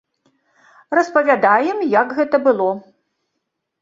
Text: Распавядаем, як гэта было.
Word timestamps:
Распавядаем, 0.99 1.77
як 2.01 2.17
гэта 2.21 2.43
было. 2.49 2.69